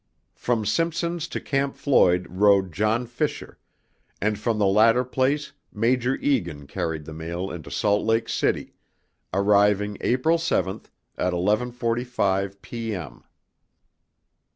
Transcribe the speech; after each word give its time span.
From 0.33 0.65
Simpson's 0.65 1.27
to 1.27 1.39
Camp 1.39 1.75
Floyd 1.75 2.25
rode 2.27 2.71
John 2.71 3.05
Fisher, 3.05 3.59
and 4.19 4.39
from 4.39 4.57
the 4.57 4.65
latter 4.65 5.03
place 5.03 5.51
Major 5.71 6.15
Egan 6.15 6.65
carried 6.65 7.05
the 7.05 7.13
mail 7.13 7.51
into 7.51 7.69
Salt 7.69 8.03
Lake 8.03 8.27
City, 8.27 8.73
arriving 9.31 9.99
April 10.01 10.39
7, 10.39 10.81
at 11.19 11.33
11:45 11.33 12.63
P. 12.63 12.95
M. 12.95 13.23